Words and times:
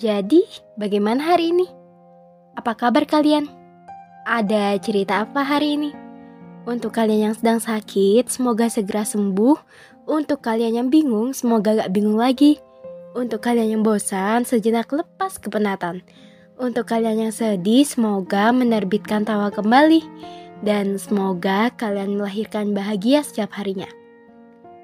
Jadi, 0.00 0.40
bagaimana 0.80 1.20
hari 1.20 1.52
ini? 1.52 1.68
Apa 2.56 2.72
kabar 2.72 3.04
kalian? 3.04 3.44
Ada 4.24 4.80
cerita 4.80 5.28
apa 5.28 5.44
hari 5.44 5.76
ini? 5.76 5.92
Untuk 6.64 6.96
kalian 6.96 7.28
yang 7.28 7.36
sedang 7.36 7.60
sakit, 7.60 8.32
semoga 8.32 8.72
segera 8.72 9.04
sembuh. 9.04 9.60
Untuk 10.08 10.40
kalian 10.40 10.80
yang 10.80 10.88
bingung, 10.88 11.36
semoga 11.36 11.84
gak 11.84 11.92
bingung 11.92 12.16
lagi. 12.16 12.56
Untuk 13.12 13.44
kalian 13.44 13.76
yang 13.76 13.82
bosan, 13.84 14.48
sejenak 14.48 14.88
lepas 14.88 15.36
kepenatan. 15.36 16.00
Untuk 16.56 16.88
kalian 16.88 17.28
yang 17.28 17.34
sedih, 17.36 17.84
semoga 17.84 18.56
menerbitkan 18.56 19.28
tawa 19.28 19.52
kembali. 19.52 20.00
Dan 20.64 20.96
semoga 20.96 21.68
kalian 21.76 22.16
melahirkan 22.16 22.72
bahagia 22.72 23.20
setiap 23.20 23.52
harinya. 23.52 23.99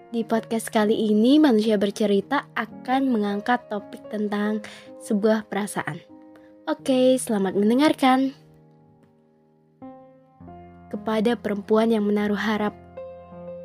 Di 0.07 0.23
podcast 0.23 0.71
kali 0.71 1.11
ini, 1.11 1.43
manusia 1.43 1.75
bercerita 1.75 2.47
akan 2.55 3.11
mengangkat 3.11 3.67
topik 3.67 4.07
tentang 4.07 4.63
sebuah 5.03 5.51
perasaan. 5.51 5.99
Oke, 6.71 7.19
selamat 7.19 7.59
mendengarkan. 7.59 8.31
Kepada 10.95 11.35
perempuan 11.35 11.91
yang 11.91 12.07
menaruh 12.07 12.39
harap, 12.39 12.71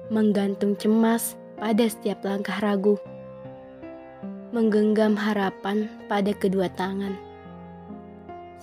menggantung 0.10 0.74
cemas 0.82 1.38
pada 1.62 1.86
setiap 1.86 2.26
langkah 2.26 2.58
ragu, 2.58 2.98
menggenggam 4.50 5.14
harapan 5.14 5.94
pada 6.10 6.34
kedua 6.34 6.74
tangan, 6.74 7.22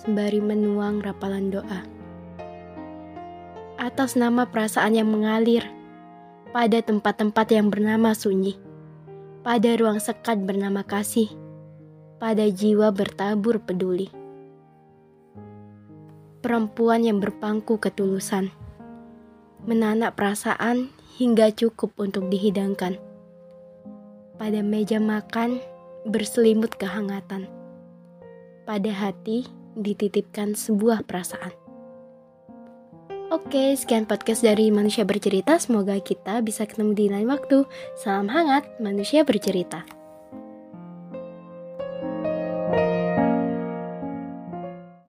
sembari 0.03 0.43
menuang 0.43 0.99
rapalan 0.99 1.47
doa. 1.47 1.87
Atas 3.79 4.19
nama 4.19 4.43
perasaan 4.43 4.99
yang 4.99 5.07
mengalir, 5.07 5.78
pada 6.49 6.81
tempat-tempat 6.81 7.47
yang 7.53 7.69
bernama 7.69 8.17
sunyi, 8.17 8.57
pada 9.45 9.69
ruang 9.77 10.01
sekat 10.01 10.41
bernama 10.41 10.81
kasih, 10.81 11.29
pada 12.17 12.49
jiwa 12.49 12.89
bertabur 12.89 13.61
peduli. 13.61 14.09
Perempuan 16.41 17.05
yang 17.05 17.21
berpangku 17.21 17.77
ketulusan, 17.77 18.49
menanak 19.69 20.17
perasaan 20.17 20.89
hingga 21.21 21.53
cukup 21.53 21.93
untuk 22.01 22.25
dihidangkan. 22.33 22.97
Pada 24.41 24.65
meja 24.65 24.97
makan 24.97 25.61
berselimut 26.07 26.73
kehangatan. 26.81 27.45
Pada 28.65 28.89
hati 28.89 29.45
dititipkan 29.77 30.57
sebuah 30.57 31.05
perasaan. 31.05 31.68
Oke, 33.29 33.77
sekian 33.77 34.09
podcast 34.09 34.41
dari 34.41 34.73
Manusia 34.73 35.05
Bercerita. 35.05 35.61
Semoga 35.61 35.93
kita 36.01 36.41
bisa 36.41 36.65
ketemu 36.65 36.97
di 36.97 37.05
lain 37.13 37.29
waktu. 37.29 37.61
Salam 37.93 38.25
hangat, 38.25 38.65
Manusia 38.81 39.21
Bercerita. 39.21 39.98